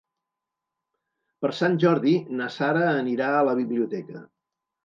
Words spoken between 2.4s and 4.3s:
Sara anirà a la biblioteca.